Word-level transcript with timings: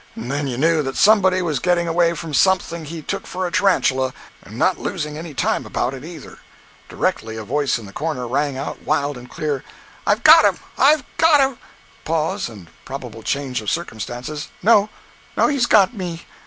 and 0.15 0.31
then 0.31 0.47
you 0.47 0.57
knew 0.57 0.81
that 0.81 0.95
somebody 0.97 1.43
was 1.43 1.59
getting 1.59 1.87
away 1.87 2.13
from 2.15 2.33
something 2.33 2.85
he 2.85 3.03
took 3.03 3.27
for 3.27 3.45
a 3.45 3.51
tarantula, 3.51 4.15
and 4.41 4.57
not 4.57 4.79
losing 4.79 5.15
any 5.15 5.31
time 5.31 5.63
about 5.63 5.93
it, 5.93 6.03
either. 6.03 6.39
Directly 6.89 7.37
a 7.37 7.43
voice 7.43 7.77
in 7.77 7.85
the 7.85 7.93
corner 7.93 8.27
rang 8.27 8.57
out 8.57 8.81
wild 8.81 9.15
and 9.15 9.29
clear: 9.29 9.63
"I've 10.07 10.23
got 10.23 10.43
him! 10.43 10.57
I've 10.75 11.03
got 11.17 11.39
him!" 11.41 11.59
[Pause, 12.03 12.49
and 12.49 12.67
probable 12.83 13.21
change 13.21 13.61
of 13.61 13.69
circumstances.] 13.69 14.47
"No, 14.63 14.89
he's 15.37 15.67
got 15.67 15.93
me! 15.93 16.25